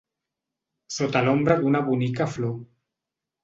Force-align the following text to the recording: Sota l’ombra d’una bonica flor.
Sota 0.95 1.21
l’ombra 1.27 1.59
d’una 1.61 1.85
bonica 1.93 2.31
flor. 2.39 2.61